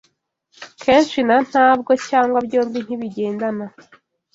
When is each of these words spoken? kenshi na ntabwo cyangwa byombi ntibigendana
kenshi 0.83 1.19
na 1.27 1.37
ntabwo 1.49 1.91
cyangwa 2.07 2.37
byombi 2.47 2.79
ntibigendana 2.85 3.65